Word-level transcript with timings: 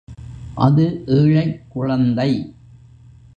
அது 0.55 1.03
ஏழைக் 1.07 1.61
குழந்தை. 1.69 2.53